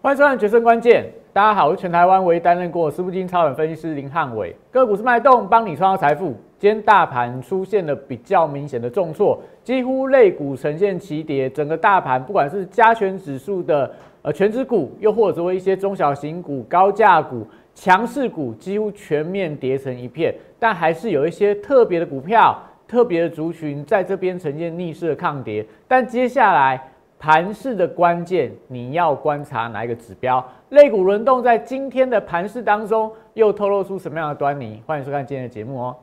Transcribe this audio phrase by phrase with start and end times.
[0.00, 1.02] 欢迎收看《决胜关键》。
[1.32, 4.54] 大家好，我是全台湾唯一担任过私募基金超人分析师林汉伟。
[4.70, 6.36] 个股是脉动，帮你创造财富。
[6.56, 11.50] 今天大盘出现了比较明显的重挫，几乎类股呈现齐跌。
[11.50, 13.92] 整个大盘不管是加权指数的
[14.22, 17.44] 呃全指股，又或者说一些中小型股、高价股、
[17.74, 20.32] 强势股，几乎全面跌成一片。
[20.60, 25.66] 但还是有一些特别的股票、特别的族群在这边呈现逆势的抗跌。
[25.88, 26.80] 但接下来。
[27.18, 30.46] 盘势的关键，你要观察哪一个指标？
[30.68, 34.80] 类股轮动在今天的盘势当中，又透露出什么样的端倪？
[34.86, 35.96] 欢迎收看今天的节目哦。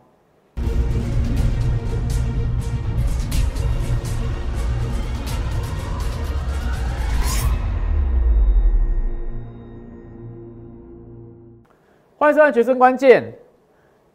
[12.18, 13.24] 欢迎收看《决胜关键》。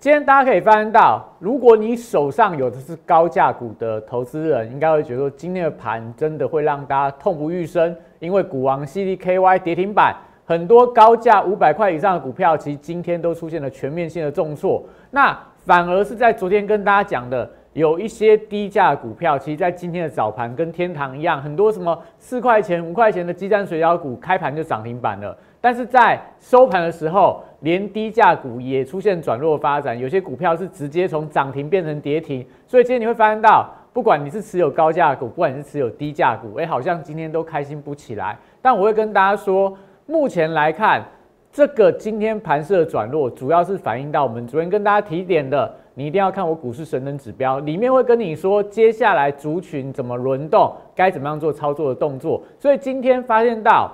[0.00, 14.82] 今天大家可以发现到，如果你手上有的是高价股的投资人，应该会觉得说今天的盘真的会让大家痛不欲生，因为股王 CDKY 跌停板，很多高价五百块以上的股票，其实今天都出现了全面性的重挫。
[15.10, 25.36] 那反而是在昨天跟大家讲的，有一些低价股票，其实在今天的早盘跟天堂一样，很多什么四块钱、五块钱的鸡蛋水饺股，开盘就涨停板了。
[25.60, 32.42] 但是在收盘的时候，连低价股也出现转弱发展，有些股票是直接从涨停变成跌停。
[32.66, 38.38] 所以今天你会发现到，不管你是持有高价股，不管你是持有低价股，哎，好像今天都开心不起来。
[38.62, 41.04] 但我会跟大家说，目前来看，
[41.52, 52.42] 这个今天盘势的转弱，主要是反映到我们昨天跟大家提点的，你一定要看我股市神灯指标，里面会跟你说接下来族群怎么轮动，该怎么样做操作的动作。
[52.58, 53.90] 所以今天发现到。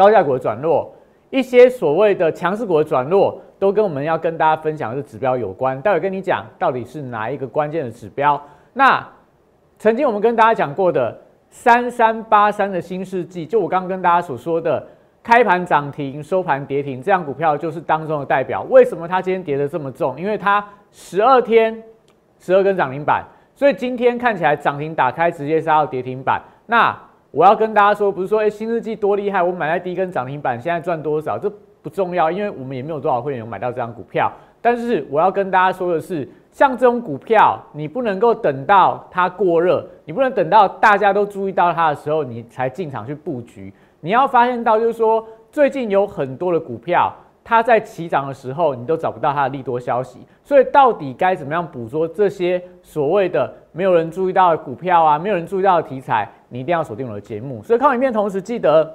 [0.00, 0.90] 高价股的转弱，
[1.28, 5.78] 一些所谓的强势股的转弱，都跟我们要跟大家分享的指标有关。
[5.82, 8.42] 待会跟你讲，到底是哪一个关键的指标？
[8.72, 9.06] 那
[9.76, 11.14] 曾经我们跟大家讲过的
[11.50, 14.82] 三三八三的新世纪，就我刚刚跟大家所说的，
[15.22, 18.62] 开盘涨停，收盘跌停，这样股票就是当中的代表。
[18.70, 20.18] 为什么它今天跌得这么重？
[20.18, 21.82] 因为它十二天
[22.38, 23.22] 十二根涨停板，
[23.54, 26.40] 所以今天看起来涨停打开直接杀到跌停板。
[26.64, 26.98] 那
[27.30, 34.30] 我要跟大家说，不是说哎新日记多厉害，我买在第一根涨停板，现在赚多少，这不重要，因为我们也没有多少会员买到这张股票。
[34.60, 43.72] 但是我要跟大家说的是，像这种股票，你不能够等到它过热，你不能等到大家都注意到它的时候，你才进场去布局。
[44.00, 47.12] 你要发现到，就是说最近有很多的股票。
[47.42, 57.62] 它在起涨的时候，你都找不到它的利多消息，所以到底该怎么样捕捉这些所谓的没有人注意到的股票啊，没有人注意到的题材，你一定要锁定我的节目。
[57.62, 58.92] 所以看影片同时记得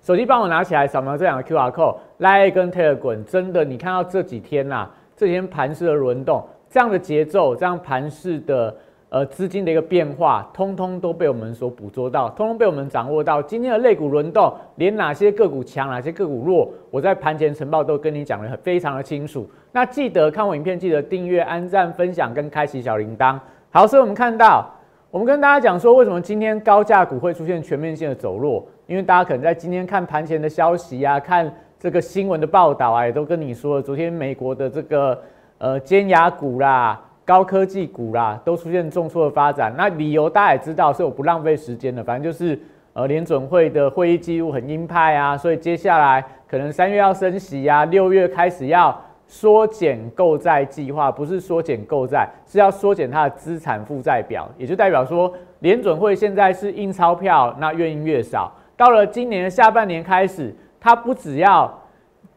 [0.00, 3.22] 手机帮我拿起来，扫描这两个 Q R code，来跟 Telegram。
[3.24, 8.74] 真的，你看到这几天呐，这几天盘势的轮动，这样的节奏，这样盘势的。
[9.10, 13.40] 呃，资金的一个变化，通通都被我们所捕捉到，通通被我们掌握到。
[13.40, 19.48] 今天的类股轮动，连哪些个股强，哪些个股弱，我在盘前晨报都跟你讲的非常的清楚。
[19.70, 23.38] 那记得看我影片，记得订阅、按赞、分享跟开启小铃铛。
[23.70, 24.68] 好，所以我们看到，
[25.14, 28.66] 我们跟大家讲说，为什么今天高价股会出现全面性的走弱？
[28.88, 31.48] 因为大家可能在今天看盘前的消息啊，看
[31.78, 35.16] 这个新闻的报道啊，也都跟你说了，昨天美国的这个
[35.58, 37.00] 呃尖牙股啦。
[37.24, 39.72] 高科技股啦，都出现重挫的发展。
[39.78, 42.02] 那理由大家也知道，所以我不浪费时间了。
[42.02, 42.60] 反正就是
[42.92, 58.52] 呃，联准会的会议记录很鹰派啊，所以接下来可能三月要升息啊，六月开始要缩减购债计划，不是缩减购债，是要缩减它的资产负债表，也就代表说联准会现在是印钞票，那越印越少。
[58.76, 61.82] 到了今年的下半年开始，它不只要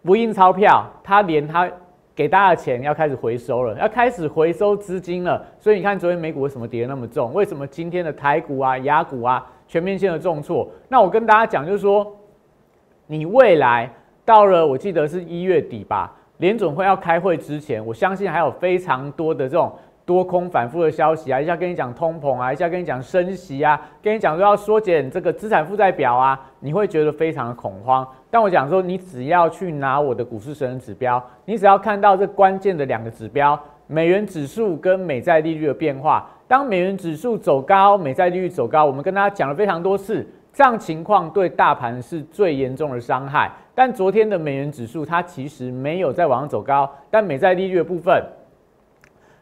[0.03, 1.69] 不印钞票，它连它。
[2.17, 7.31] 给大家的钱要开始回收了，要开始回收资金了，所以你看昨天美股为什么跌那么重？
[7.31, 10.67] 为什么今天的台股啊、雅股啊全面性的重挫？
[10.89, 12.11] 那我跟大家讲，就是说，
[13.05, 13.93] 你未来
[14.25, 19.71] 到了，我记得是一月底吧，联总会要开会之前，我相信还有非常多的这种。
[20.07, 28.07] 多空反复的消息啊，一下跟你讲通膨啊，一下跟你讲升息啊，跟你讲说要缩减这个资产负债表啊，你会觉得非常的恐慌。
[28.31, 36.25] 但我讲说，你只要去拿我的股市神指标，你只要看到这关键的两个指标，美元指数跟美债利率的变化。
[36.47, 40.25] 当美元指数走高，美债利率走高，我们跟大家讲了非常多次，
[40.57, 43.51] 这样情况对大盘是最严重的伤害。
[43.75, 48.19] 但昨天的美元指数它其实没有再往上走高，但美债利率的部分。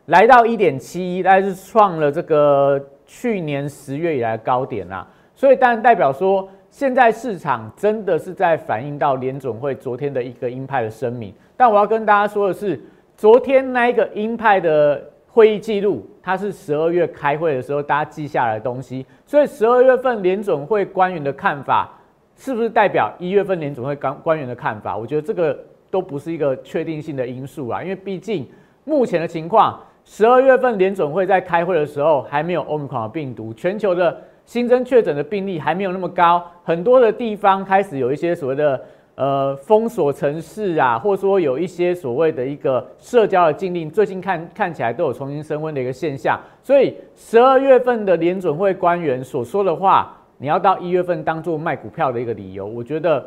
[0.07, 11.33] 来到一点七一，大概是创了这个去年十月以来的高点啦，所以当然代表说，现在市场真的是在反映到联总会昨天的一个鹰派的声明。
[11.55, 12.77] 但我要跟大家说的是，
[13.15, 21.91] 昨天那一个鹰派的会议记录，它是十二月开会的时候大家记下来的东西，所以十二月份联总会官员的看法，
[22.35, 24.97] 是不是代表一月份联总会官官员的看法？
[24.97, 25.55] 我觉得这个
[25.91, 28.49] 都不是一个确定性的因素啊，因为毕竟
[28.85, 38.83] 目前的情况，十二月份联总会在开会的时候还没有欧米克的病毒，全球的新增确诊的病例还没有那么高，很多的地方开始有一些所谓的
[39.15, 50.15] 呃封锁城市啊，或者说有一些所谓的一个社交的禁令，最近看看起来都有重新升温的一个现象，所以十二月份的联准会官员所说的话。
[50.37, 53.25] 你要到一月份当做卖股票的一个理由，我觉得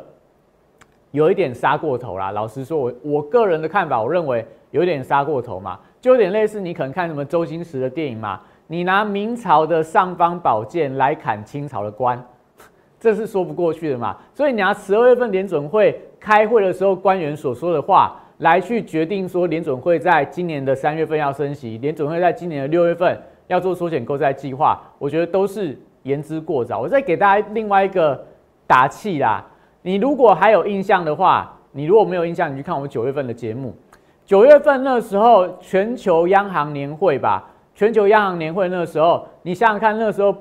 [1.09, 2.29] 有一点杀过头啦。
[2.29, 12.23] 老实说，我我个人的看法，我认为有点杀过头嘛，就有点类似你可能看什么周星驰的电影嘛，你拿明朝的尚方宝剑来砍清朝的官，
[12.99, 14.17] 这是说不过去的嘛。
[14.33, 25.77] 所以你拿十二月份联准会开会的时候官员所说的话来去决定说联准会在今年的三月份要升息，联准会在今年的六月份要做缩减购债计划，我觉得都是。
[26.03, 28.25] 言之过早，我再给大家另外一个
[28.65, 29.45] 打气啦。
[29.81, 33.75] 你如果还有印象的话，你如果没有印象，你去看我们九月份的节目。
[34.25, 40.33] 九月份那时候全球央行年会吧，全球央行年会那时候，你想想看，那时候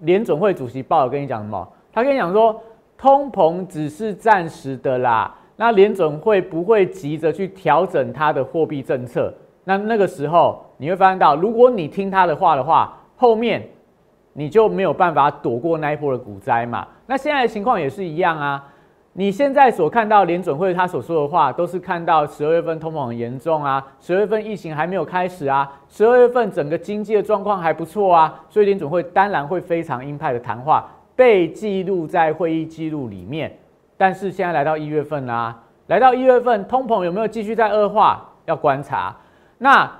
[0.00, 1.66] 联总会主席鲍尔跟你讲什么？
[1.94, 2.60] 他跟你讲说，
[2.98, 9.32] 通膨只是暂时的啦，那联总会不会急着去调整它的货币政策。
[9.64, 13.66] 那那个时候你会发现到，如果你听他的话的话，后面。
[14.36, 16.84] 你就没有办法躲过那一波的股灾嘛？
[17.06, 18.66] 那现在的情况也是一样啊。
[19.12, 33.56] 你现在所看到联准会他所说的话，都是看到十二月份通膨很严重啊，十二月份疫情还没有开始啊，十二月份整个经济的状况还不错啊，所以联准会当然会非常鹰派的谈话被记录在会议记录里面。
[33.96, 38.28] 但是现在来到一月份啦，来到一月份，通膨有没有继续在恶化？
[38.46, 39.16] 要观察。
[39.58, 39.90] 那。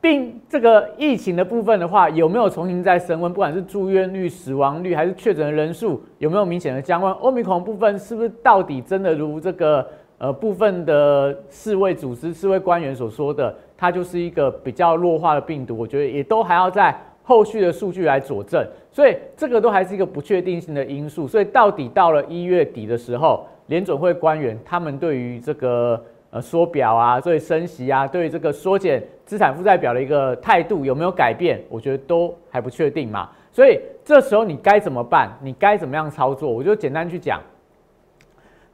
[0.00, 3.32] 病这个疫情的部分的话，有没有重新再升温？
[3.32, 7.12] 不管是住院率、死亡率，还是确诊的人数，有没有明显的降温？
[7.14, 9.84] 欧米孔部分是不是到底真的如这个
[10.18, 15.76] 呃部分的世卫组织、世卫官员所说的，它就是一个比较弱化的病毒？
[15.76, 16.96] 我觉得也都还要在
[17.28, 21.28] 后续的数据来佐证，所以这个都还是一个不确定性的因素。
[21.28, 26.02] 所以到底到了一月底的时候，联准会官员他们对于这个。
[26.30, 31.58] 呃，缩表啊，对升息啊，对这个缩减资产负债表的一个态度有没有改变？
[31.70, 33.30] 我觉得都还不确定嘛。
[33.50, 35.34] 所以这时候你该怎么办？
[35.40, 36.50] 你该怎么样操作？
[36.50, 37.40] 我就简单去讲。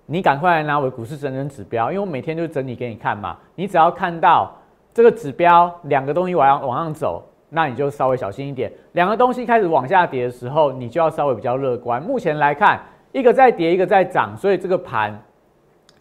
[0.07, 3.39] 你赶快来拿我的股市整整指标，因为我每天就整理给你看嘛。
[3.55, 4.53] 你只要看到
[4.93, 7.23] 这个指标两个东西往往上走，
[7.55, 8.71] 那你就稍微小心一点。
[8.93, 12.03] 两个东西开始往下跌的时候，你就要稍微比较乐观。
[12.03, 12.81] 目前来看，
[13.13, 15.17] 一个在跌，一个在涨，所以这个盘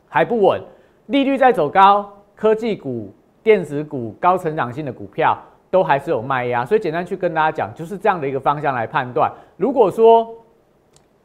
[0.10, 0.60] 还不稳。
[1.06, 3.14] 利率在走高，科技股、
[3.44, 5.38] 电子股、高成长性的股票
[5.70, 9.32] 都还是有卖压，所以简单去跟大家讲，就是这样的一个方向来判断。
[9.58, 10.28] 如果说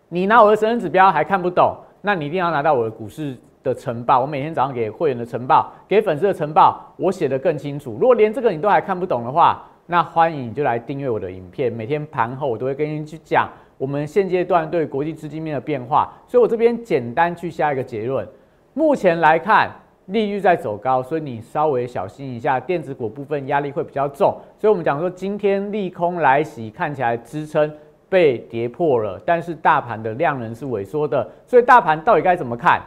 [0.09, 4.21] 你拿我的神人指标还看不懂，那你一定要拿到我的股市的晨报。
[4.21, 7.97] 我每天早上给会员的晨报，给粉丝的晨报，我写的更清楚。
[8.01, 11.73] 如果连这个你都还看不懂的话，那欢迎你就来订阅我的影片。
[11.73, 13.49] 每天盘后我都会跟你去讲
[13.79, 16.13] 我们现阶段对国际资金面的变化。
[16.27, 18.29] 所以我这边简单去下一个结论。
[18.75, 19.71] 目前来看，
[20.07, 24.37] 利率在走高，所以你稍微小心一下，电子股部分压力会比较重。
[24.59, 27.73] 所以我们讲说，今天利空来袭，看起来支撑
[28.11, 32.83] 被跌破了，但是大盘的量能是萎缩的，所以大盘到底该怎么看？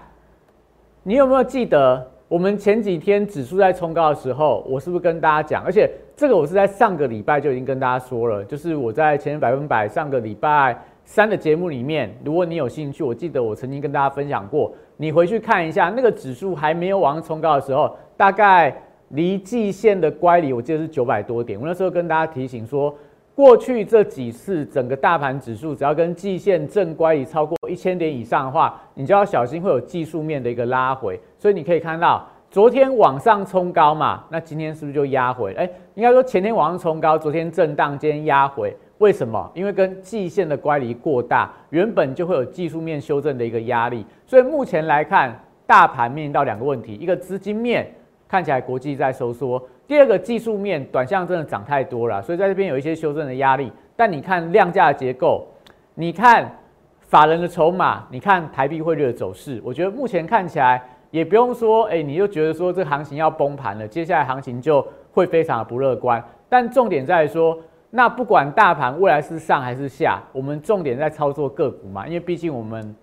[1.02, 5.62] 你有没有记得我们前几天指数在冲高的时候，我是不是跟大家讲？
[5.66, 14.72] 而且这个我是在上个礼拜就已经跟大家说了，就是我在前百分百上个礼拜三的节目里面，如果你有兴趣，我记得我曾经跟大家分享过。
[14.96, 18.74] 你回去看一下，那个指数还没有往上冲高的时候，大概
[19.10, 21.60] 离季线的乖离，我记得是九百多点。
[21.60, 22.96] 我那时候跟大家提醒说，
[23.36, 31.20] 过去这几次整个大盘指数只要跟季线正乖离超过一千点以上的话，你就要小心会有技术面的一个拉回。
[31.42, 35.52] 所以你可以看到，昨天往上冲高嘛，那今天是不是就压回？
[35.56, 38.72] 哎，应该说前天往上冲高，昨天震荡，今天压回。
[39.00, 39.50] 为什么？
[39.56, 44.06] 因为跟季线的乖离过大，原本就会有技术面修正的一个压力。
[44.28, 47.92] 所以目前来看，大盘面临到两个问题：一个资金面
[48.30, 53.72] 看起来国际在收缩；第二个技术面短项真的涨太多了，所以在这边有一些修正的压力。
[53.96, 55.48] 但你看量价结构，
[55.96, 56.56] 你看
[57.00, 60.80] 法人的筹码，你看台币汇率的走势，我觉得目前看起来
[61.12, 66.24] 也不用说，哎，你就觉得说这行情要崩盘了，接下来行情就会非常的不乐观。
[66.50, 67.56] 但重点在说。
[67.94, 72.96] 那不管大盘未来是上还是下，我们重点在操作个股嘛，因为毕竟我们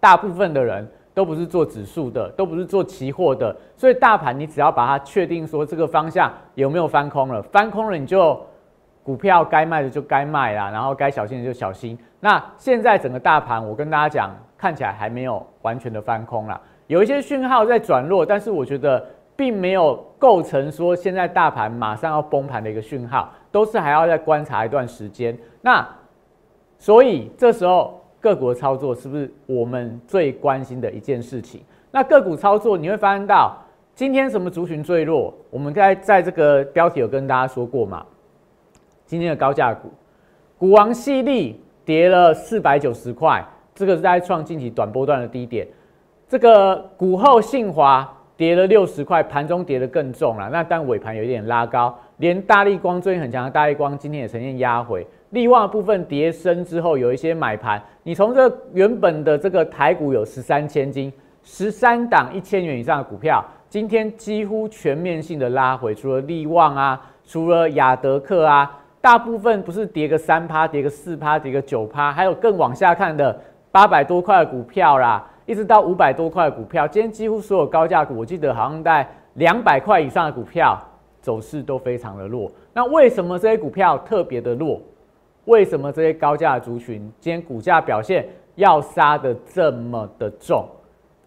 [0.00, 8.40] 大部分的人都不是做指数的，都不是做期货的，所以大盘你只要把它确定说这个方向有没有翻空了，翻空了你就
[9.02, 11.98] 股票该卖的就该卖啦，然后该小心的就小心。
[12.20, 25.36] 那现在整个大盘，我跟大家讲，看起来还没有完全的翻空啦，有一些讯号在转弱，但是我觉得并没有构成说现在大盘马上要崩盘的一个讯号，都是还要再观察一段时间。
[25.60, 25.86] 那
[26.78, 31.62] 所以这时候个股的操作是不是我们最关心的一件事情？
[31.90, 33.56] 那个股操作你会发现到
[33.94, 35.32] 今天什么族群最弱？
[35.50, 38.04] 我们在在这个标题有跟大家说过嘛？
[39.06, 39.90] 今天的高价股，
[40.58, 45.66] 股王系利跌了四百九十块，这个是在创近期短波段的低点。
[46.34, 50.50] 这个股后信华跌了六十块，盘中跌得更重了。
[50.50, 55.06] 那但尾盘有一点拉高，连大力光最近很强的大力光今天也呈现压回。
[55.30, 61.12] 利旺部分跌升之后有一些买盘，你从这原本的这个台股有十三千金，
[61.44, 68.80] 十三档一千元以上的股票，今天几乎全面性的拉回，除了利旺啊，除了亚德克啊。
[69.00, 73.38] 大部分不是跌个三趴，跌个四趴，跌个九趴，还有更往下看的
[73.70, 76.86] 八百多块的股票啦，一直到五百多块股票。
[76.86, 80.78] 今天几乎所有高价股，我记得好像在两百块以上的股票
[81.20, 82.50] 走势都非常的弱。
[82.72, 84.80] 那为什么这些股票特别的弱？
[85.44, 90.66] 为什么这些高价族群今天股价表现要杀的这么的重？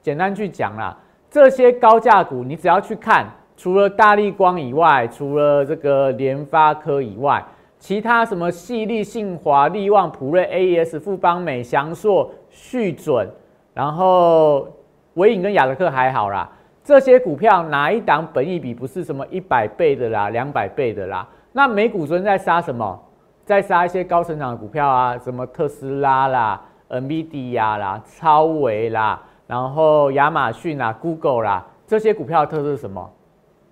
[0.02, 0.98] 简单去讲啦，
[1.30, 7.44] 这些高价股你只要去看，除了大力光以外，除了这个联发科以外。
[7.80, 13.30] 其他什么细粒、信华、利旺、普瑞、AES、富邦美、祥硕、续准，
[13.78, 14.68] 然后
[15.14, 16.50] 伟影跟亚德克还好啦。
[16.84, 21.28] 这些股票哪一档本益比不是什么一百倍的啦、两百倍的啦？
[21.52, 23.00] 那美股昨天在杀什么？
[23.46, 33.08] 在杀一些高成长的股票啊，什么特斯拉啦、NVIDIA 啦、超维啦，然后亚马逊啦、Google 啦，这些股票的特色是什么？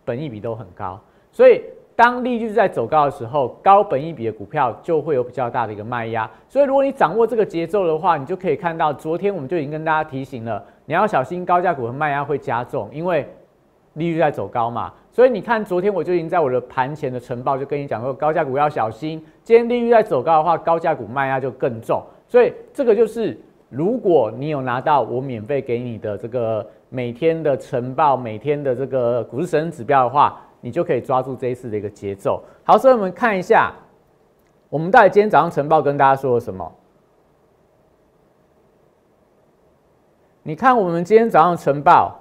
[0.05, 0.99] 本益比都很高，
[1.31, 1.63] 所以。
[1.95, 6.29] 当利率在走高的时候，高本益比的股票就会有比较大的一个卖压。
[6.49, 13.25] 所以，如果你掌握这个节奏的话，你就可以看到，昨天我们就已经跟大家提醒了，你要小心高价股的卖压会加重，因为
[13.93, 14.91] 利率在走高嘛。
[15.09, 19.23] 所以你看，昨天我就已经在我的盘前的晨报就跟你讲过，高价股要小心。
[19.41, 22.03] 今天利率在走高的话，高价股卖压就更重。
[22.27, 30.41] 所以这个就是，如果你有拿到我免费给你的这个每天的晨报、每天的这个股市神指标的话。
[30.65, 32.43] 你就可以抓住这一次的一个节奏。
[32.63, 33.71] 好，所以我们看一下，
[34.67, 36.73] 我们到底今天早上晨报跟大家说了什么？
[40.41, 42.19] 你看我们今天早上晨报，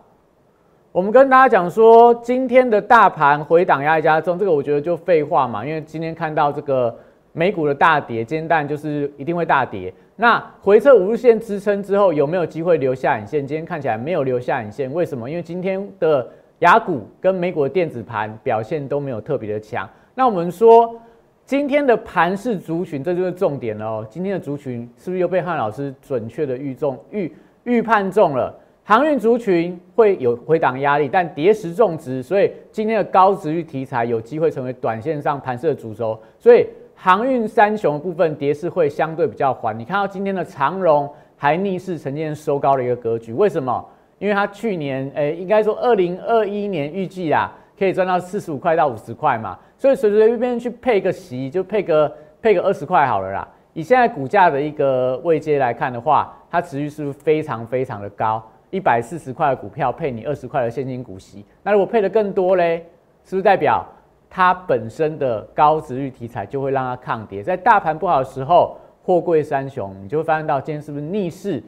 [0.92, 6.94] 我们跟大家讲说，今天的大盘回档压力加重，这个我觉得就废话嘛，因为今天看到这个
[7.32, 9.90] 美股的大跌，今天当然就是一定会大跌。
[10.16, 13.46] 那回撤五日线支撑之后，有没有机会留下影线？
[13.46, 15.30] 今天看起来没有留下影线，为什么？
[15.30, 16.28] 因为今天的。
[16.64, 19.88] 雅股跟美股的电子盘表现都没有特别的强。
[20.14, 20.99] 那我们说
[21.44, 24.02] 今天的盘势族群，这就是重点哦。
[24.09, 27.30] 今天的族群是不是又被汉老师准确的预中预
[27.64, 28.59] 预判中了？
[28.83, 36.18] 航运族群会有回档压力，但跌时重值，所以今天的高值域题材有机会成为短线上盘势的主轴。
[36.38, 39.78] 所以航运三雄的部分跌势会相对比较缓。
[39.78, 43.85] 你看到今天的长荣还逆势呈现收高的一个格局，为什么？
[44.18, 53.49] 因为它去年，诶，应该说二零二一年预计啊，可以赚到四十五块到五十块嘛，所以随随便便去配个息，就配个配个二十块好了啦。
[53.73, 58.42] 以现在股价的一个位阶来看的话，它持续是不是非常非常的高？
[58.71, 62.87] 一百四十块的股票配你二十块的现金股息，那如果配的更多嘞，
[63.25, 63.87] 是不是代表
[64.28, 67.42] 它本身的高值率题材就会让它抗跌？
[67.42, 71.62] 在大盘不好的时候，货柜三雄，你就会发现到今天是不是逆势？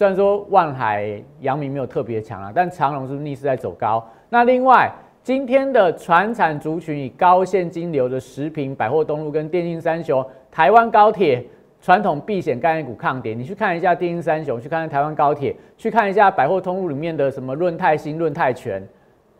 [0.00, 4.02] 虽然说万海、阳明没有特别强啊，但长荣是逆势在走高？
[4.30, 4.90] 那另外
[5.22, 11.44] 今天的船产族群以高现金流的食品、百货东路跟电信三雄、台湾高铁
[11.82, 13.34] 传统避险概念股抗跌。
[13.34, 18.82] 你去看一下电信三雄，去看看台湾高铁，去看一下百货通路里面的什么润泰新、润泰全，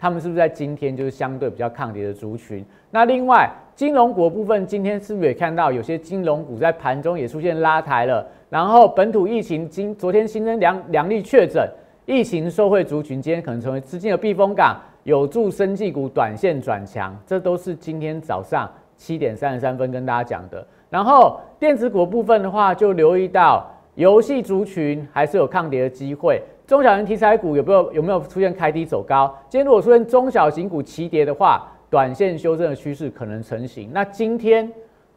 [0.01, 2.65] 他们是不是在今天就是相对比较抗跌的族群？
[2.91, 8.27] 那另外金融股部分，今天是不是也看到有些金融股在盘中也出现拉抬了？
[8.49, 11.69] 然后本土疫情今昨天新增两两例确诊，
[12.07, 18.67] 疫情受惠族群今天可能成为资金的避风港，有助生技股短线转强，这都是今天早上
[18.97, 20.67] 七点三十三分跟大家讲的。
[20.89, 29.37] 然后电子股部分的话，就留意到游戏族群还是有抗跌的机会，中小型题材股有没有有没有出现开低走高？
[29.49, 33.91] 今天如果出现中小型股齐跌的话，短线修正的趋势可能成型。
[33.93, 34.73] 那今天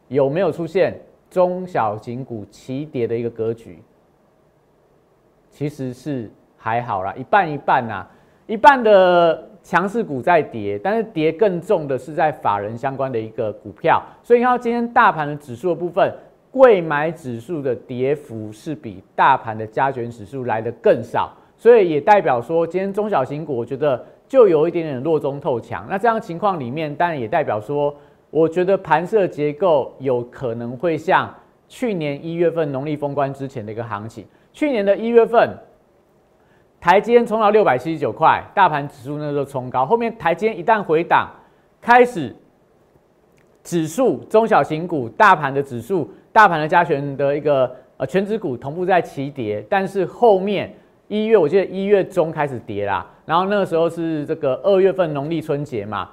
[0.08, 1.00] 有没有出现？
[1.30, 3.80] 中小型股齐跌的一个格局，
[5.48, 8.04] 其实是还好啦，一半一半呐，
[8.48, 16.12] 一半的强势股在跌，但是跌更重的是在法人相关的一个股票，所以你看今天大盘的指数的部分，
[16.50, 25.86] 贵买指数的跌幅是比大盘的加权指数来的更少，所以也代表说今天中小型股我觉得就有一点点弱中透强。
[25.88, 27.94] 那这样情况里面，当然也代表说，
[28.30, 31.32] 我觉得盘色结构有可能会像
[31.68, 35.56] 去年一月份农历封关之前的一个行情，去年的一月份。
[36.80, 41.30] 台积冲到六百七十九块，大盘指数那时候冲高，后面台积一旦回档，
[41.80, 42.36] 开始
[43.62, 50.74] 指数中小型股、大盘的指数、大盘的加权的一个呃全指股同步在齐跌，但是后面
[51.08, 56.08] 一月我记得一月中开始跌啦，然后那个时候是这个二月份农历春节嘛，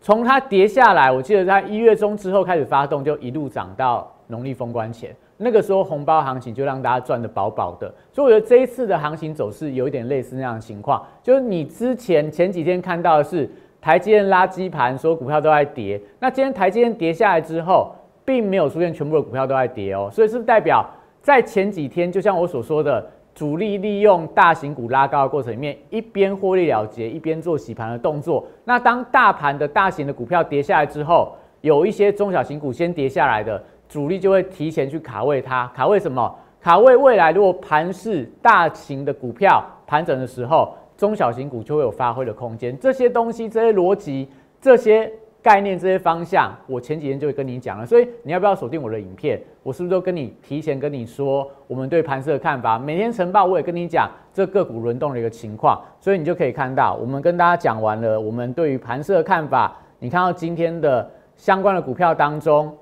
[0.00, 5.14] 从它跌下来，我记得在一月中之后开始发动，就一路涨到农历封关前。
[5.38, 17.92] 那个时候红包行情就让大家赚的饱饱的，所以我觉得这一次的行情走势有一点类似那样的情况，就是你之前前几天看到的是台积电垃圾盘，所有股票都在跌，那今天台积电跌下来之后，
[18.24, 20.88] 并没有出现全部的股票都在跌哦，所以是代表
[21.20, 28.46] 在前几天，就像我所说的，主力利用大型股拉高的过程里面，一边获利了结，一边做洗盘的动作。
[28.64, 33.62] 那当大盘的大型的股票跌下来之后，有一些中小型股先跌下来的。
[33.88, 36.34] 主力就会提前去卡位它，卡位什么？
[36.62, 42.78] 卡位未来如果盘势大型的股票盘整的时候，中小型股就会有发挥的空间。
[42.78, 44.28] 这些东西、这些逻辑、
[44.62, 45.12] 这些
[45.42, 47.84] 概念、这些方向，我前几天就会跟你讲了。
[47.84, 49.40] 所以你要不要锁定我的影片？
[49.62, 52.78] 我是不是都跟你提前跟你说我们对盘势的看法？
[52.78, 59.76] 每天晨报我也跟你讲这个股轮动的一个情况，所以你就可以看到，我们跟大家讲完了我们对于盘势的看法。
[59.98, 62.74] 你看到今天的相关的股票当中。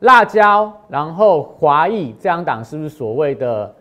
[0.00, 3.74] 辣椒，然后华谊这两档是不是所谓的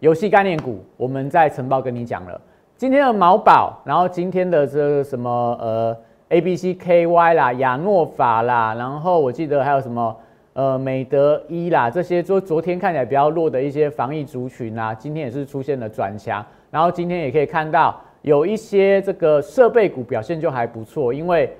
[0.00, 0.84] 游戏概念股？
[0.98, 2.38] 我们在晨报跟你讲了，
[2.76, 5.96] 今天的毛宝，然后今天的这个什么呃
[6.28, 10.16] A B C K Y 啦，亚诺法啦，然后我记得还有什么
[10.52, 21.50] 呃美德一啦，这些就昨天看起来比较弱的一些防疫族群啊，今天也是出现了转强，然后今天也可以看到有一些这个设备股表现就还不错，因为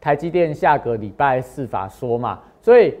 [0.00, 2.94] 台积电下个礼拜四法说嘛，所以。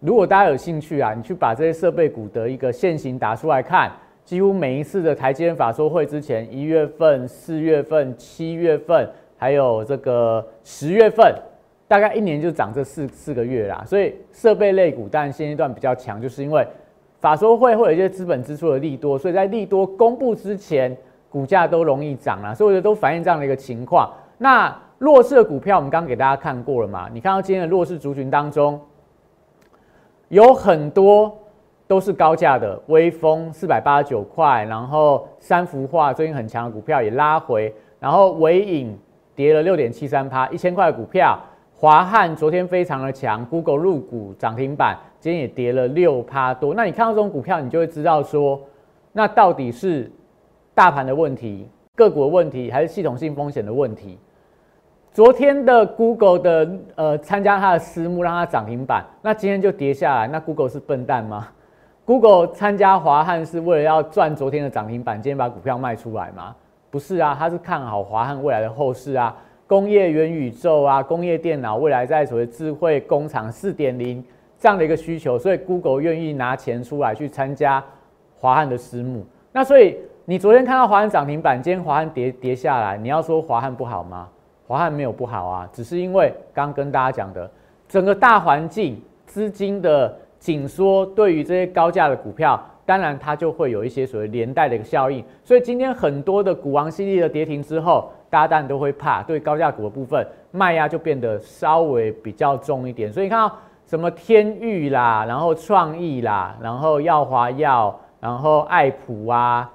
[0.00, 3.90] 如果大家有兴趣啊，你去把这些设备股的一个现形打出来看，
[4.26, 11.34] 几乎每一次的台积电法说会之前，一月份、四月份、七月份，还有这个十月份，
[11.86, 13.82] 大概一年就涨这四四个月啦。
[13.86, 16.66] 所以设备类股，但现阶段比较强，就是因为
[17.20, 20.96] 法说会会有一些资本支出的利多，所以在利多公布之前，
[21.30, 22.54] 股价都容易涨啦。
[22.54, 24.12] 所以我觉得都反映这样的一个情况。
[24.38, 27.08] 那弱势的股票，我们刚刚给大家看过了嘛？
[27.12, 28.80] 你看到今天的弱势族群当中。
[30.28, 31.32] 有很多
[31.86, 38.98] 都是高价的，微风四百八十九块，然后三幅画最近很强的股票也拉回，然后伟影
[39.36, 41.38] 跌了六点七三趴，一千块股票，
[41.74, 46.74] 华汉昨天非常的强，Google 入股涨停板，今天也跌了六趴多。
[46.74, 48.58] 那你看到这种股票，你就会知道说，
[49.12, 50.10] 那到底是
[50.74, 54.18] 大盘的问题、个股的问题，还是系统性风险的问题？
[55.12, 60.26] 昨天的 Google 的呃参加它的私募让它涨停板，那今天就跌下来。
[60.26, 61.48] 那 Google 是笨蛋吗
[62.04, 66.54] ？Google 参加华汉是为了要赚昨天的涨停板，今天把股票卖出来吗？
[66.96, 74.24] 不是啊，他是看好华汉未来的后市啊，工业元宇宙啊，工业电脑未来在所谓智慧工厂四点零
[74.58, 77.84] 这样的一个需求，所以 Google 愿意拿钱出来去参加
[78.40, 79.22] 华汉的私募。
[79.52, 84.26] 那所以你昨天看到华汉涨停板，今天华汉跌跌下来，你要说华汉不好吗？
[84.66, 87.50] 华汉没有不好啊，只是因为刚跟大家讲的，
[87.86, 95.22] 整个大环境资金的紧缩，对于这些高价的股票，当然它就会有一些所谓连带的一个效应。
[95.44, 103.12] 所以今天很多的股王系列的跌停之后，大家当然都会怕，对高价股的部分卖压就变得稍微比较重一点。
[103.12, 109.70] 所以你看到什么天域啦，然后创意啦，然后耀华药，然后爱普啊。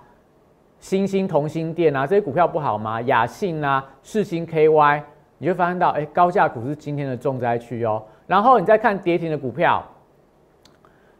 [0.79, 2.99] 星星同心店啊，这些股票不好吗？
[3.03, 4.99] 雅信啊，世星 KY，
[5.37, 8.01] 你就发现到，哎，高价股是今天的重灾区哦。
[8.25, 9.83] 然后你再看跌停的股票，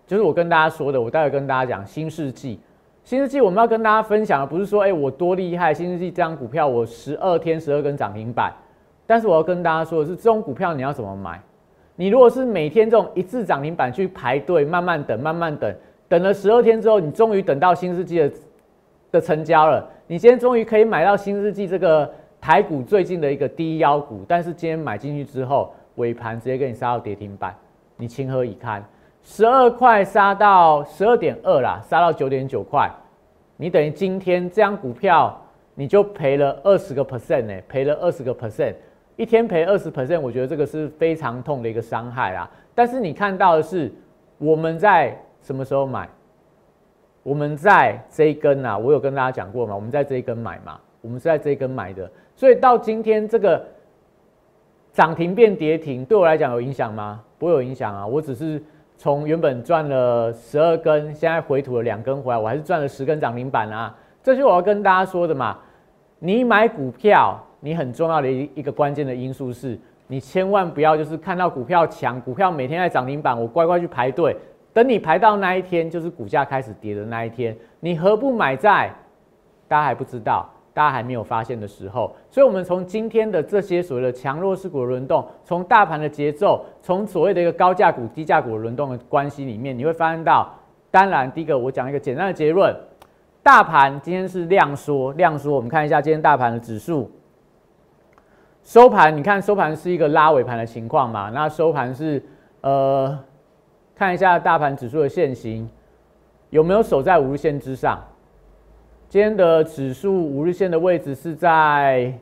[0.08, 2.60] 就是我跟大家说的，我待会跟大家讲新世纪。
[3.04, 8.54] 新世纪我们要跟大家分享的不是说，哎，我多厉害，新世纪这张股票我十二天十二根涨停板。
[9.06, 11.42] 但是我要跟大家说的是，这种股票你要怎么买？
[11.96, 15.76] 你如果是每天这种一次涨停板去排队，慢慢等，慢慢等，
[16.08, 18.32] 等了十二天之后，你终于等到新世纪的。
[19.12, 22.10] 的成交了，你今天终于可以买到新世纪这个
[22.40, 27.54] 台股最近的一个低腰股，但是今天买进去之后，尾盘直接给你杀到跌停板，
[27.98, 28.82] 你情何以堪？
[29.24, 32.90] 十二块杀到十二点二啦，杀到九点九块，
[33.58, 35.40] 你等于今天这张股票
[35.76, 38.74] 你就赔了二十个 percent 呢，赔了二十个 percent，
[39.16, 42.50] 一天赔二十 percent，我觉得这个是非常痛的一个伤害啦。
[42.74, 43.92] 但是你看到的是
[44.38, 46.10] 我们在什么时候买？
[47.24, 53.64] 我们在这一根啊，我有跟大家讲过嘛，我们在这一根买嘛，我们是在这一根买的，所以到今天这个
[54.92, 57.24] 涨停变跌停，对我来讲有影响吗？
[57.38, 58.60] 不会有影响啊，我只是
[59.02, 63.98] 从原本赚了十二根，现在回吐了两根回来，我还是赚了十根涨停板啊。
[64.22, 65.58] 这是我要跟大家说的嘛，
[66.20, 74.38] 你买股票，你很重要的一一个关键的因素是，你千万不要就是看到股票强，股票每天在涨停板，我乖乖去排队。
[74.72, 78.94] 等你排到那一天，就是股价开始跌的那一天，你何不买在
[79.68, 82.16] 大家还不知道、大家还没有发现的时候？
[82.30, 90.54] 所以，我们从今天的这些所谓的强弱势股轮动，从大盘的节奏，从所谓的一个高价股、低价股轮动的关系里面，你会发现到，
[90.90, 92.76] 当然，第一个我讲一个简单的结论：
[93.44, 95.56] 大盘今天是量缩，量缩。
[95.56, 97.12] 我们看一下今天大盘的指数
[98.64, 101.30] 收盘，你看收盘是一个拉尾盘的情况嘛？
[101.30, 102.24] 那收盘是
[102.62, 103.20] 呃。
[103.94, 105.70] 看一下大盘指数的线型
[106.50, 108.04] 有没有守在五日线之上？
[109.12, 112.14] 今天的指数五日线的位置是在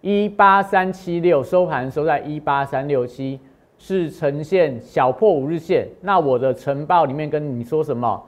[0.00, 3.38] 一八三七六，收盘收在一八三六七，
[3.76, 5.86] 是呈现小破五日线。
[6.00, 8.18] 那我的晨报里面跟你说什么？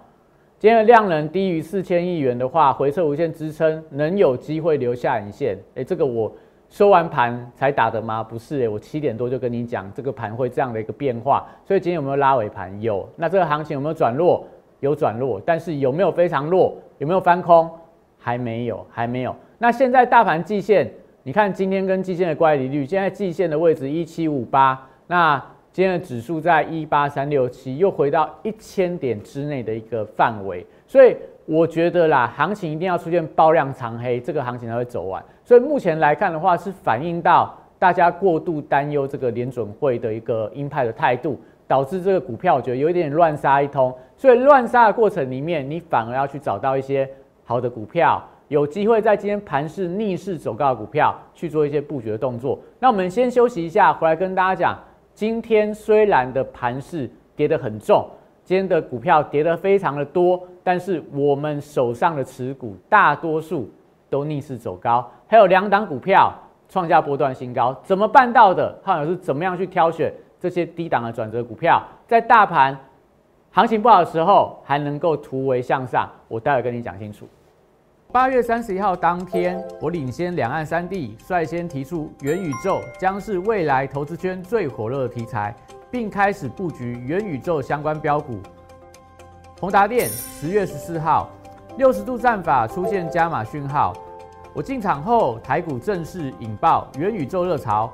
[0.58, 5.56] 今天的量能低于四千亿元的话，回撤无限支撑，能有机会留下影线。
[5.74, 6.30] 哎，这个我。
[6.68, 8.22] 收完盘才打的吗？
[8.22, 12.80] 不是诶，我七点多就跟你讲这个盘会这样的一个变化，所以今天有没有拉尾盘？
[12.82, 13.08] 有。
[13.16, 14.46] 那这个行情有没有转弱？
[14.82, 16.76] 有转弱，但是有没有非常弱？
[16.98, 17.70] 有没有翻空？
[18.18, 19.34] 还没有，还没有。
[19.58, 20.88] 那现在大盘季线，
[21.22, 25.42] 你看今天跟季线的乖离率，现在季线的位置一七五八，那
[25.72, 31.16] 今天的指数在一八三六七，又回到一千点之内的一个范围，所以。
[31.44, 35.22] 我觉得啦，行情一定要出现爆量长黑，这个行情才会走完。
[35.44, 41.38] 所以目前来看的话，是反映到大家过度担忧这个联准会的一个鹰派的态度，
[41.72, 43.90] 导致这个股票我觉得有一点乱杀一通。
[44.14, 47.08] 所以乱杀的过程里面，你反而要去找到一些
[47.44, 52.58] 好的股票，有机会在今天盘势逆势走高的股票去做一些布局的动作。
[52.78, 54.78] 那我们先休息一下，回来跟大家讲，
[55.14, 58.06] 今天虽然的盘势跌得很重。
[58.44, 63.70] 今天的股票跌得非常的多，但是我们手上的持股大多数
[64.10, 66.30] 都逆势走高，还有两档股票
[66.68, 68.78] 创下波段新高，怎么办到的？
[68.82, 72.76] 汉老师怎么样去挑选这些低档的转折股票，在大盘
[73.52, 76.10] 行情不好的时候还能够突围向上？
[76.26, 77.28] 我待会跟你讲清楚。
[78.10, 85.54] 八月三十一号当天，我领先两岸三地，率先提出元宇宙将是未来投资圈最火热的题材。
[85.92, 88.40] 并开始布局元宇宙相关标股。
[89.60, 91.28] 宏达电十月十四号，
[91.76, 93.92] 六十度战法出现加码讯号，
[94.54, 97.92] 我进场后，台股正式引爆元宇宙热潮，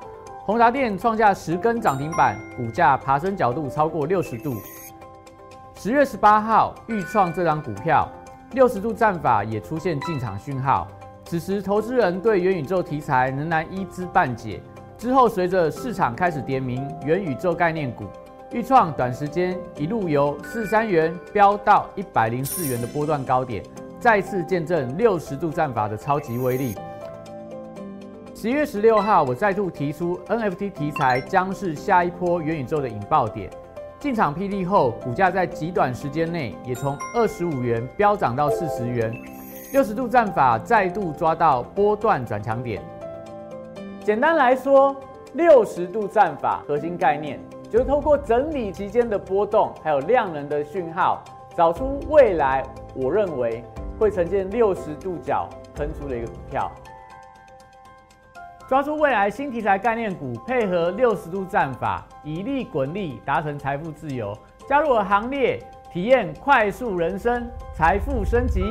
[0.49, 4.55] 宏达电创下十根涨停板，股价爬升角度超过六十度。
[5.75, 8.09] 十月十八号，预创这张股票，
[8.53, 10.87] 六十度战法也出现进场讯号，
[11.23, 14.59] 此时投资人对元宇宙题材仍然一知半解。
[14.97, 18.05] 之后，随着市场开始点名元宇宙概念股，
[18.51, 23.63] 预创短时间一路由四三元飙到一百零四元的波段高点，
[23.99, 26.73] 再次见证六十度战法的超级威力。
[28.41, 33.49] 十一月十六号，我再度提出 NFT 题材将是下一波元宇宙的引爆点，
[33.99, 39.13] 进场霹雳后，股价在极短时间内也从二十五元飙涨到四十元，
[39.73, 42.81] 六十度战法再度抓到波段转强点。
[44.05, 44.95] 简单来说，
[45.33, 47.37] 六十度战法核心概念
[47.69, 51.21] 就是透过整理期间的波动，还有量能的讯号，
[51.57, 52.63] 找出未来
[52.95, 53.61] 我认为
[53.99, 56.71] 会呈现六十度角喷出的一个股票，
[58.69, 64.31] 抓住未来新题材概念股，配合六十度战法，以利滚利，达成财富自由。
[64.67, 65.57] 加入我行列，
[65.91, 68.61] 体验快速人生，财富升级。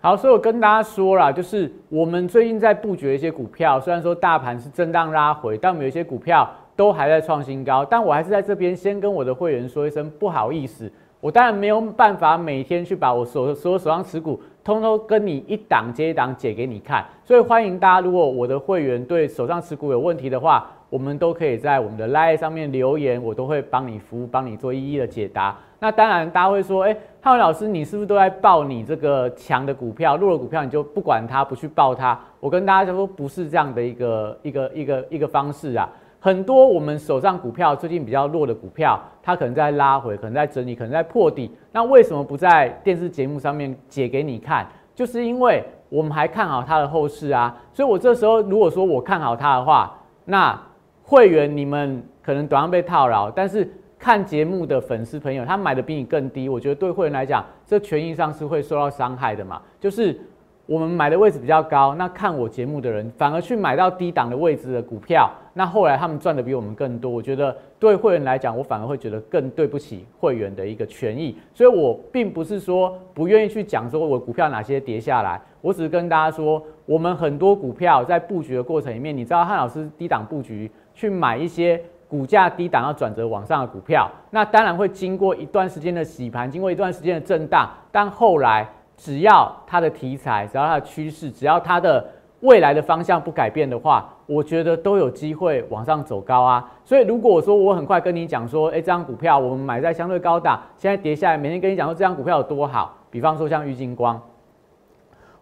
[0.00, 7.84] 好，所以我跟大家说了，就是我们最近在布局一些股票，虽然说大盘是震荡拉回，但我们有一些股票都还在创新高。
[7.84, 17.04] 但我还是在这边先跟我的会员说一声不好意思，我当然没有办法每天去把我所所有手上持股通通跟你一档接一档解给你看。
[17.24, 25.56] 所以欢迎大家，如果我的会员对手上持股有问题的话，我们都可以在我们的 Line 上面留言，我都会帮你服务，帮你做一一的解答。
[25.78, 32.18] 那当然，大家会说，哎，汉文老师，你是不是都在报你这个强的股票，弱的股票你就不管它，不去报它？
[32.38, 35.88] 我跟大家说，不是这样的一个一个一个一个方式啊。
[36.24, 41.50] 很多我们手上股票最近比较弱的股票，它可能在拉回，可能在整理，可能在破底。
[41.72, 44.64] 那为什么不在电视节目上面解给你看？
[44.94, 50.56] 就是因为我们还看好它的后市啊，所以我这时候如果说我看好它的话，那
[51.02, 60.20] 会员你们可能短上被套牢，但是看节目的粉丝朋友他买的比你更低，我觉得对会员来讲，这权益上是会受到伤害的嘛，就是。
[60.66, 67.10] 我们买的位置比较高，那看我节目的人反而去买到低档的位置的股票，那后来他们赚的比我们更多。
[67.10, 71.36] 我觉得对会员来讲，我反而会觉得更对不起会员的一个权益。
[71.52, 88.68] 所以我并不是说不愿意去讲说我股票哪些跌下来，我只是跟大家说，我们很多股票在布局的过程里面，你知道汉老师低档布局去买一些股价低档要转折往上的股票，那当然会经过一段时间的洗盘，经过一段时间的震荡，但后来。
[89.02, 92.06] 只要它的题材，只要它的趋势，只要它的
[92.38, 96.70] 未来的方向不改变的话，我觉得都有机会往上走高啊。
[96.84, 104.22] 所以如果说我很快跟你讲说，哎，这张股票我们买在相对高档，现在跌下来，每天跟你讲说这张股票有多好，比方说像郁金光，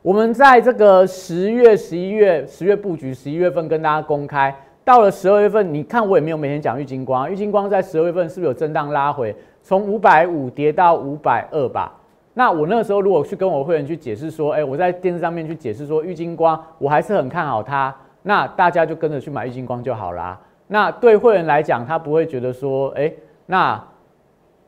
[0.00, 11.94] 我们在这个十月、十一月、十月布局，十一月份跟大家公开，到了十二月份，你看我也没有每天讲郁金光，郁金光在十二月份是不是有震荡拉回，从五百五跌到五百二吧？
[12.40, 20.40] 那我那个时候如果去跟我会员去解释说，哎，我在电视上面去解释说，玉金光我还是很看好它，那大家就跟着去买玉金光就好啦。
[20.66, 23.12] 那对会员来讲，他不会觉得说，哎，
[23.44, 23.78] 那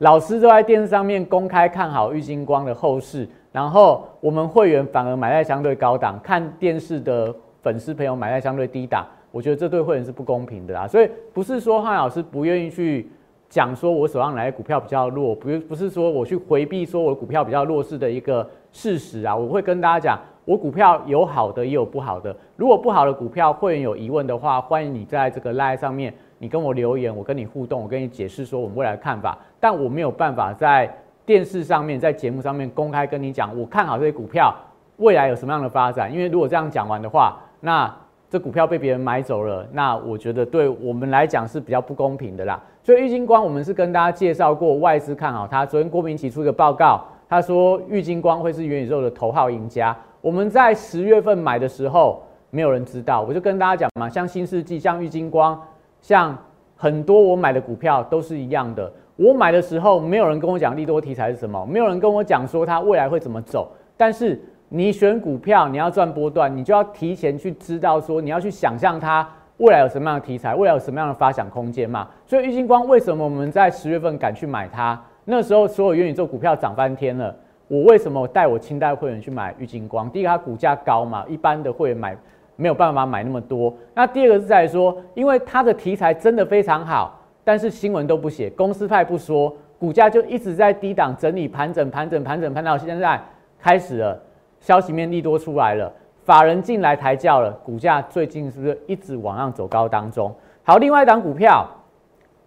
[0.01, 10.87] 老师都在电视上面公开看好玉金光的后市，然后我们会员反而买在相对高档，看电视的粉丝朋友买在相对低档，我觉得这对会员是不公平的啊。
[10.87, 13.11] 所以不是说汉老师不愿意去。
[13.53, 19.37] 讲说，我手上来的股票比较弱，不不是说我去回避说我股票比较弱势的一个事实啊。
[19.37, 22.35] 我会跟大家讲，我股票有好的也有不好的。
[22.57, 29.37] 如果不好的股票会员有疑问的话，欢迎你在这个 line 上面，你跟我留言，我跟你互动，我跟你解释说我们未来的看法。
[29.61, 30.91] 但我没有办法在
[31.27, 34.51] 电视上面，在节目上面公开跟你讲，我看好这些股票
[34.97, 36.11] 未来有什么样的发展。
[36.11, 37.95] 因为如果这样讲完的话，那
[38.31, 42.59] 这股票被别人买走了，那我觉得对我们来讲是比较不公平的啦。
[42.85, 45.65] 所以玉金光，我们是跟大家介绍过，外资看好它。
[45.65, 49.97] 昨天郭明奇出一个报告，他说玉金光会是元宇宙的头号赢家。
[50.21, 55.57] 我们在十月份买的时候，没有人知道，我就跟大家讲嘛，像新世纪、像玉金光、
[56.01, 56.37] 像
[56.75, 58.93] 很多我买的股票都是一样的。
[59.15, 63.71] 我买的时候，没有人跟我讲利多题材是什么，没有人跟我讲说它未来会怎么走。
[63.97, 69.29] 但是你选股票，你要赚波段，你就要提前去知道说，你要去想象它。
[69.63, 70.57] 未来有什么样的题材？
[70.57, 72.09] 未来有什么样的发展空间嘛？
[72.27, 75.01] 所以玉金光为什么我们在十月份敢去买它？
[75.25, 77.33] 那时候所有元宇宙股票涨翻天了，
[77.69, 80.11] 我为什么带我清代会员去买玉金光？
[80.11, 82.17] 第一个，它股价高嘛，一般的会员买
[82.57, 83.73] 没有办法买那么多。
[83.95, 93.21] 那第二个是在说，因为它的题材真的非常好，但是新闻都不写，公司派不说，股价就一直在低档整理盘整盘整盘整盘到现在
[93.61, 94.21] 开始了，
[94.59, 95.93] 消息面利多出来了。
[96.25, 100.33] 法人进来抬轿了，股价最近是不是一直往上走高当中？
[100.63, 101.69] 好，另外一档股票，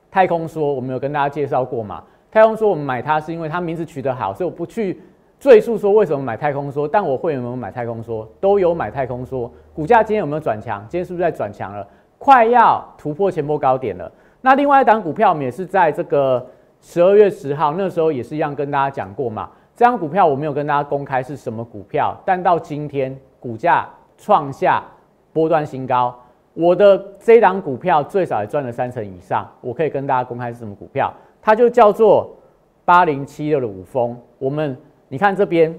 [0.10, 2.02] 太空说，我们有跟大家介绍过嘛？
[2.32, 5.02] 太空说我们买它是因为它名字取得好，所以我不去
[5.38, 6.88] 赘述说为什么买太空说。
[6.88, 8.26] 但我会有没有买太空说？
[8.40, 9.52] 都有买太空说。
[9.74, 10.80] 股价今天有没有转强？
[10.88, 11.86] 今天是不是在转强了？
[12.18, 14.10] 快要突破前波高点了。
[14.40, 16.46] 那另外一档股票，我们也是在这个
[16.80, 19.50] 十二月十号那时候也是一样跟大家讲过嘛。
[19.76, 23.14] 这张股票我没有跟大家公开是什么股票，但到今天。
[23.46, 24.84] 股价创下
[25.32, 26.20] 波段新高，
[26.56, 29.48] 我的这档股票最少也赚了三成以上。
[29.62, 32.36] 我可以跟大家公开是什么股票，它就叫做
[32.84, 34.20] 八零七六的五峰。
[34.40, 34.76] 我们
[35.10, 35.72] 你看这边，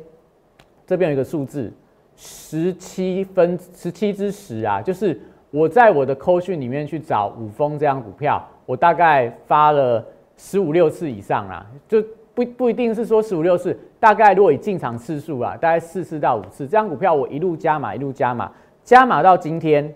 [0.87, 1.73] 这边有一个数字
[2.15, 10.05] 十七分十七之十啊，就是我在我的扣讯里面去找五峰这张股票，我大概发了
[10.37, 12.01] 十五六次以上啦，就。
[12.37, 18.53] 不不一定是说十五六次，大概如果以进场次数啊，大概四次到五次，这张股票我一路加码，一路加码，
[18.85, 19.95] 加码到今天，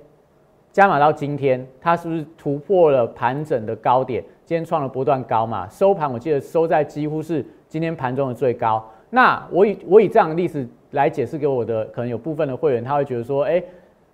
[0.73, 4.25] 加码到今天，它是不是突破了盘整的高点？
[4.47, 5.69] 今天创了波段高嘛？
[5.69, 8.83] 收盘我记得收在几乎是今天盘中的最高。
[9.11, 13.63] 那我以我以这样的例子来解释给我的，可能有部分的会员他会觉得说，哎，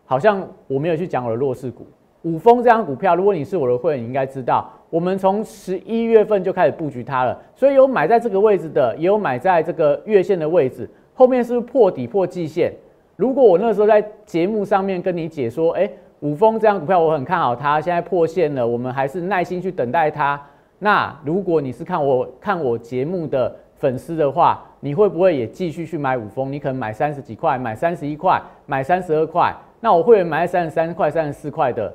[0.04, 1.86] 好像我没有去讲我的弱势股。
[2.26, 4.68] 五峰这张股票，如果你是我的会员，你应该知道。
[4.90, 10.90] 我们从十一月份就开始布局它了，所以有买在这个位置的，也有买在这个月线的位置。
[11.14, 12.72] 后面是不是破底破季线？
[13.14, 20.40] 如果我那时候在节目上面跟你解说，哎，五峰这张股票我很看好它，现在破线了，我们还是耐心去等待它。
[20.80, 26.52] 那如果你是看我看我节目的粉丝的话，你会不会也继续去买五峰？
[26.52, 29.54] 你可能买三十几块，买三十一块，买三十二块。
[29.78, 31.94] 那我会员买三十三块、三十四块的。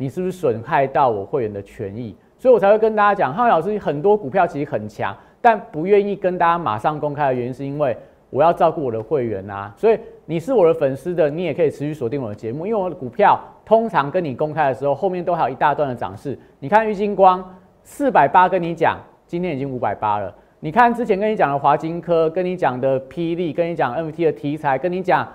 [0.00, 2.16] 你是不是损害到我会员的权益？
[2.38, 7.94] 所以我才会跟大家讲，浩伟老师很多股票其实很强，但不愿意跟大家马上公开的原因，是因为
[8.30, 9.70] 我要照顾我的会员啊。
[9.76, 16.38] 所以你是我的粉丝的，你也可以持续锁定我的节目，因为我的股票通常跟你公开的时候，后面都还有一大段的涨势。
[16.60, 17.44] 你看玉金光
[17.82, 20.34] 四百八跟你讲，今天已经五百八了。
[20.60, 25.28] 你看之前跟你讲的华金科，跟你讲的霹雳，跟你讲 MT 的题材，跟你讲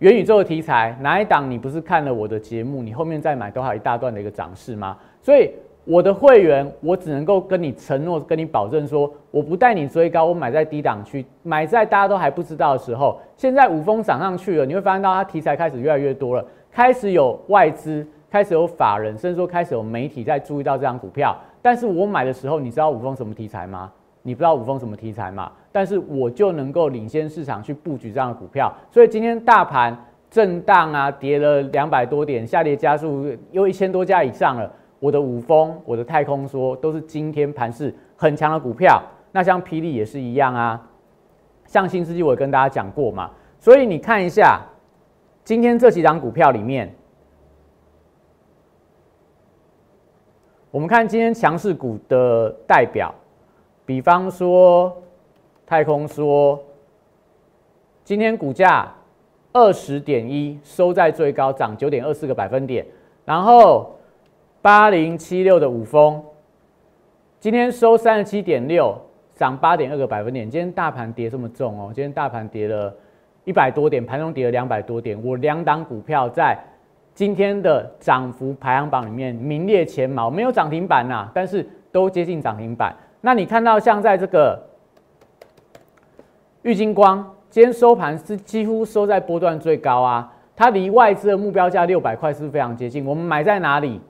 [0.00, 4.98] 元宇宙的题材，哪一档你不是看了我的节目，你后面再买都还有一大段的一个涨势吗？
[5.22, 5.50] 所以。
[5.86, 13.18] 我的会员，我只能够跟你承诺，跟你保证说，我不带你追高，我买在低档区，买在大家都还不知道的时候。
[13.34, 21.34] 现在五峰涨上去了，你会发现到它题材开始越来越多了，开始有外资，开始有法人，甚至说开始有媒体在注意到这张股票。
[21.62, 23.90] 但是我买的时候，你知道五峰什么题材吗？
[24.22, 25.50] 你不知道五峰什么题材嘛？
[25.72, 28.72] 但是我就能够领先市场去布局这样的股票。
[28.90, 29.96] 所以今天大盘
[30.30, 34.70] 震荡啊，跌了两百多点，下跌加速又一千多家以上了。
[34.98, 39.02] 我的五峰，我的太空说，都是今天盘势很强的股票。
[39.32, 40.88] 那像霹雳也是一样啊，
[41.64, 43.30] 像新世纪我跟大家讲过嘛。
[43.58, 44.60] 所以你看一下
[45.44, 46.94] 今天这几张股票里面，
[50.70, 53.14] 我们看今天强势股的代表，
[53.90, 54.96] 比方说
[55.66, 56.62] 太空说，
[58.04, 58.88] 今天股价
[59.52, 62.86] 二十点一，收在最高，涨九点二四个百分点，
[63.24, 63.90] 然后。
[64.62, 66.22] 八零七六的五峰，
[67.40, 68.94] 今天收三十七点六，
[69.34, 70.48] 涨八点二个百分点。
[70.48, 72.94] 今天大盘跌这么重哦，今天大盘跌了
[73.44, 75.18] 一百多点，盘中跌了两百多点。
[75.24, 76.62] 我两档股票在
[77.14, 82.94] 今天的涨幅排行榜里面名列前茅，没有涨停板呐，但是都接近涨停板。
[83.20, 84.58] 那你看到像在这个
[86.62, 93.04] 玉金光，今天收盘是几乎收在波段最高啊，它离外资的目标价六百块是非常接近。
[93.04, 94.00] 我们买在哪里？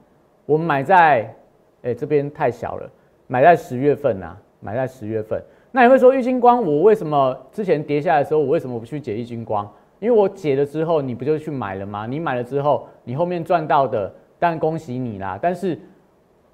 [0.47, 1.35] 我们买在，
[1.83, 2.91] 哎，这边太小了，
[3.27, 5.43] 买在十月份呐，买在十月份。
[5.73, 9.69] 那你会说玉金光，我为什么之前跌下来的时候，我为什么不去解玉金光？
[10.01, 12.07] 因为我解了之后，你不就去买了吗？
[12.07, 15.39] 你买了之后，你后面赚到的，但恭喜你啦。
[15.41, 15.79] 但是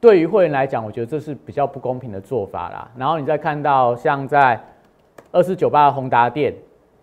[0.01, 2.89] 对于会员来讲，我觉得这是比较不公平的做法啦。
[2.97, 4.61] 然后你再看到像在
[5.33, 6.55] 二四九八的宏达电，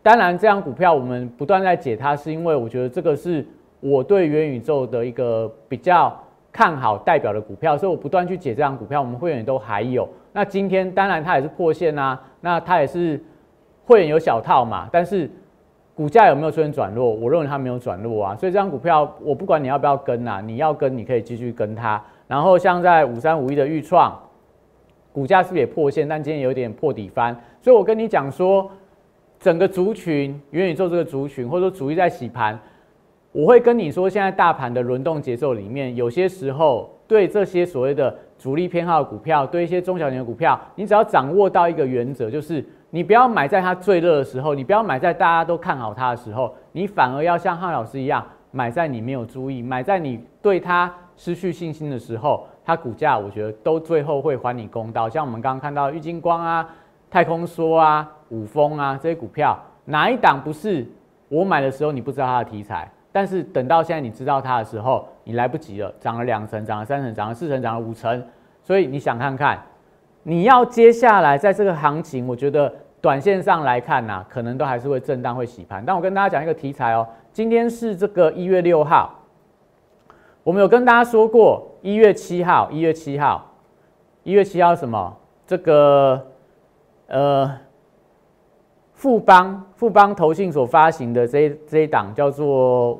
[0.01, 3.45] 当然这张股票我们不断在解它，是因为我觉得这个是
[3.79, 6.17] 我对元宇宙的一个比较。
[6.56, 10.08] 看好代表的股票，所以我不断去解这张股票，我们会员都还有。
[10.32, 13.19] 那今天当然它也是破线啊，那它也是
[13.86, 15.27] 会员有小套嘛，但是
[15.95, 17.10] 股价有没有出现转弱？
[17.10, 21.99] 我认为它没有转弱啊，所以这张股票我不管你要不要跟啊，你要跟你可以继续跟它。
[22.27, 24.17] 然后像在五三五一的预创，
[25.12, 26.07] 股价是不是也破线？
[26.07, 28.69] 但今天有点破底翻，所以我跟你讲说，
[29.39, 32.59] 整个族群元宇宙这个族群，或者说主力在洗盘。
[33.31, 55.10] 我会跟你说，现在大盘的轮动节奏里面，有些时候对这些所谓的主力偏好的股票，对一些中小型的股票，你只要掌握到一个原则，就是你不要买在它最热的时候，你不要买在大家都看好它的时候，你反而要像汉老师一样，买在你没有注意，买在你对它失去信心的时候，它股价我觉得都最后会还你公道。
[55.10, 56.69] 像我们刚刚看到玉金光啊、
[57.10, 60.86] 太空梭啊、五峰啊这些股票，哪一档不是
[61.30, 62.89] 我买的时候你不知道它的题材？
[63.12, 68.26] 但是等到现在你知道它的时候，你来不及了，涨了两成，涨了三成，涨了四成，涨了五成。
[68.63, 69.62] 所以你想看看，
[70.23, 75.84] 你要接下来在这个行情，我觉得短线上来看呐，可能都还是会震荡，会洗盘。
[75.86, 79.13] 但我跟大家讲一个题材哦，今天是这个一月六号，
[80.43, 83.51] 我们有跟大家说过，一月七号，一月七号，
[84.23, 85.17] 一月七号什么？
[85.47, 86.27] 这个
[87.08, 87.58] 呃。
[88.95, 92.97] 富邦富邦投信所发行的这这一档叫做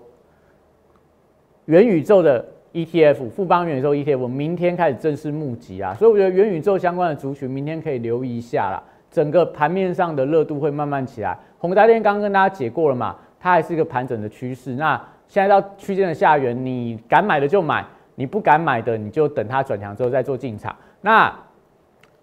[1.64, 8.84] 元宇宙的 ETF，富邦元宇宙 ETF，明天开始正式募集啊，所以我觉得元宇宙相关的族群明天可以留意一下啦。
[9.10, 11.40] 整个盘面上的热度会慢慢起来。
[11.58, 14.74] 宏达电刚刚跟大家解过了嘛，它还是一个盘整的趋势。
[14.74, 15.02] 那
[15.34, 20.76] 现在到区间的下缘，你敢买的就买，你不敢买的你就等它转强之后再做进场。
[21.02, 21.34] 那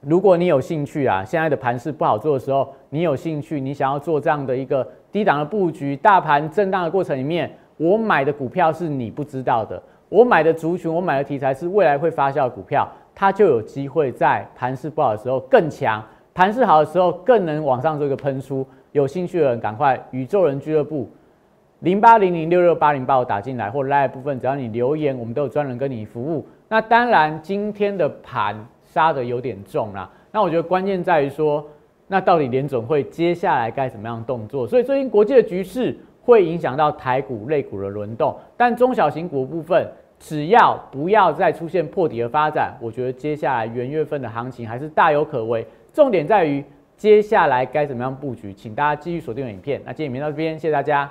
[0.00, 16.00] 如果你有兴趣啊，现在的盘势不好做的时候，你有兴趣，你想要做这样的一个低档的布局，大盘震荡的过程里面，我买的股票是你不知道的，我买的族群，我买的题材是未来会发酵的股票，它就有机会在盘势不好的时候更强，
[16.32, 18.64] 盘势好的时候更能往上做一个喷出。
[18.92, 21.11] 有兴趣的人赶快宇宙人俱乐部
[21.81, 26.47] 零八零零六六八零八我打进来，或拉部分，只要你留言，我们都有专人跟你服务。
[26.68, 28.57] 那当然，今天的盘。
[28.93, 31.64] 杀的有点重啦，那我觉得关键在于说，
[32.09, 34.66] 那到底联总会接下来该怎么样动作？
[34.66, 39.87] 所以最近国际的局势会影响到台股、类股的轮动，但中小型股部分，
[40.18, 45.64] 只要不要再出现破底的发展，我觉得接下来元月份的行情还是大有可为。
[45.93, 46.64] 重点在于
[46.97, 49.81] 接下来该怎么样布局，请大家继续锁定影片。
[49.87, 51.09] 那今天影片到这边，谢谢大家。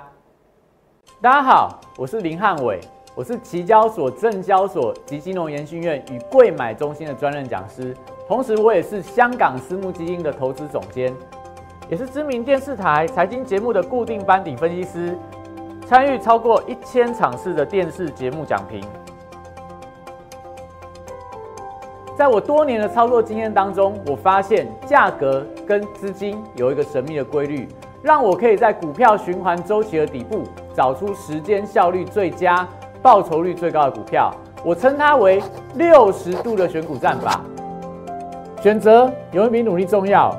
[1.18, 2.80] 大家好，我是林汉伟，
[3.14, 7.94] 我是期交所、证交所及金融研训院与贵买中心的专任讲师，
[8.26, 11.14] 同时我也是香港私募基金的投资总监，
[11.90, 15.18] 也是知名电视台财经节目的固定班底分析师，
[15.86, 18.82] 参与超过一千场次的电视节目讲评。
[22.16, 27.66] 在我多年的操作经验当中，我发现价格跟资金有一个神秘的规律，
[28.02, 30.44] 让我可以在股票循环周期的底部
[30.74, 32.66] 找出时间效率最佳、
[33.02, 34.32] 报酬率最高的股票。
[34.64, 35.42] 我称它为
[35.74, 37.40] 六十度的选股战法。
[38.62, 40.34] 选择有一比努力重要。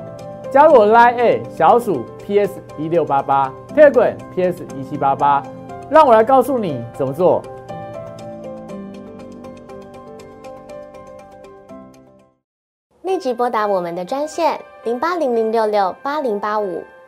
[0.50, 5.42] 加入我 Line A 小鼠 PS 一六八八，Telegram PS 一七八八，
[5.88, 7.42] 让我来告诉你怎么做。
[13.00, 16.84] 立即拨打我们的专线零八零零六六八零八五